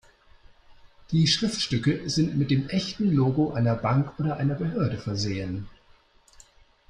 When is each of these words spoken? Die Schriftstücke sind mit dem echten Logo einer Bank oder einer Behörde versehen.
Die 1.11 1.27
Schriftstücke 1.27 2.09
sind 2.09 2.35
mit 2.35 2.49
dem 2.49 2.67
echten 2.69 3.11
Logo 3.11 3.53
einer 3.53 3.75
Bank 3.75 4.17
oder 4.19 4.37
einer 4.37 4.55
Behörde 4.55 4.97
versehen. 4.97 5.67